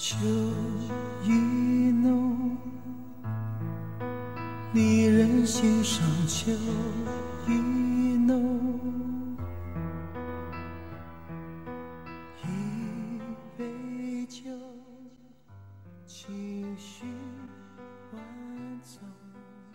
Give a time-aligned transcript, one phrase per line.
[0.00, 0.16] 秋
[1.24, 2.56] 意浓，
[4.72, 6.52] 离人心上秋
[7.48, 9.36] 意浓。
[12.44, 13.20] 一
[13.56, 14.44] 杯酒，
[16.06, 17.04] 情绪
[18.12, 18.22] 万
[18.84, 19.02] 种。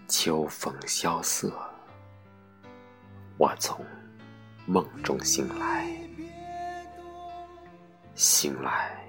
[0.07, 1.51] 秋风萧瑟，
[3.37, 3.85] 我从
[4.65, 5.85] 梦中醒来，
[8.15, 9.02] 醒来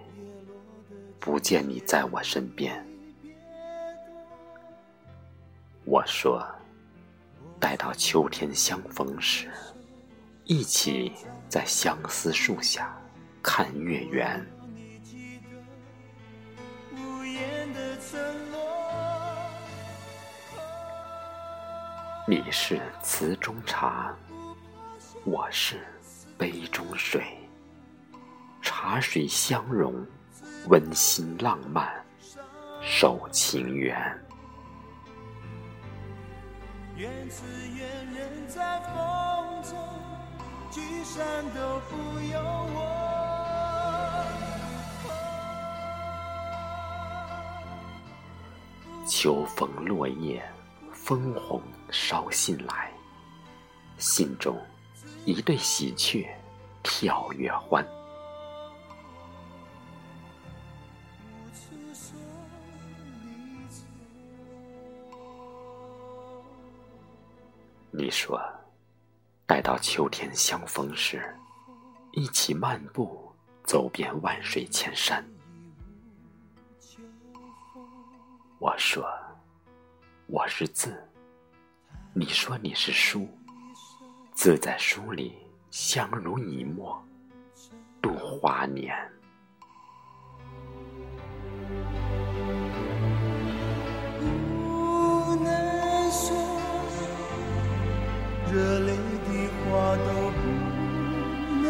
[1.24, 2.86] 不见你在我身边。
[5.86, 6.46] 我说，
[7.58, 9.50] 待到秋天相逢时，
[10.44, 11.14] 一起
[11.48, 12.94] 在相思树下
[13.42, 14.46] 看月圆。
[22.28, 24.14] 你是词中茶，
[25.24, 25.80] 我是
[26.36, 27.24] 杯中水，
[28.60, 30.06] 茶水相融，
[30.68, 31.92] 温馨浪漫，
[32.80, 33.96] 守情缘。
[36.96, 37.44] 愿此
[37.76, 39.76] 愿人在风中，
[40.70, 41.96] 聚散都不
[42.32, 42.78] 由我。
[49.06, 50.42] 秋风落叶，
[50.92, 52.90] 枫红捎信来，
[53.98, 54.56] 信中
[55.26, 56.26] 一对喜鹊
[56.82, 57.86] 跳跃欢。
[67.96, 68.42] 你说，
[69.46, 71.32] 待到秋天相逢时，
[72.10, 73.32] 一起漫步
[73.62, 75.24] 走遍万水千山。
[78.58, 79.06] 我说，
[80.26, 81.08] 我是字，
[82.12, 83.28] 你说你是书，
[84.32, 85.38] 字在书里
[85.70, 87.00] 相濡以沫，
[88.02, 88.92] 度华年。
[98.80, 98.92] 泪
[99.24, 99.28] 的
[99.64, 100.42] 话都不
[101.62, 101.64] 能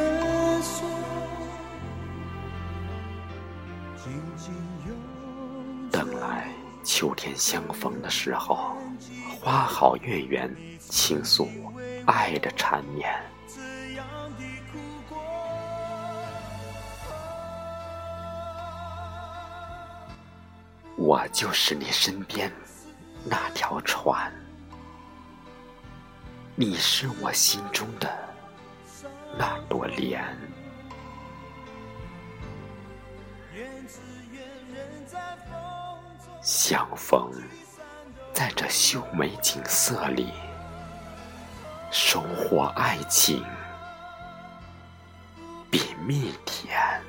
[0.63, 0.77] 说，
[3.97, 4.05] 紧
[4.37, 4.53] 紧
[4.87, 4.89] 拥
[5.91, 6.49] 着等来
[6.83, 8.77] 秋天相逢的时候，
[9.41, 11.49] 花好月圆，倾诉
[12.07, 13.11] 爱的缠绵。
[20.97, 22.51] 我就是你身边
[23.25, 24.33] 那条船，
[26.57, 28.09] 你是我心中的
[29.37, 30.23] 那朵莲。
[33.53, 33.99] 愿只
[34.31, 34.41] 愿
[34.73, 35.19] 人在
[35.51, 35.51] 风
[36.25, 37.29] 中，相逢
[38.33, 40.33] 在这秀美景色里，
[41.91, 43.45] 收获爱情
[45.73, 47.03] 比蜜甜。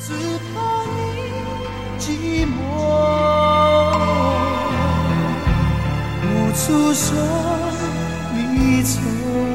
[0.00, 0.12] 只
[0.52, 3.03] 怕你寂寞，
[6.54, 7.14] 诉说
[8.54, 9.53] 你走。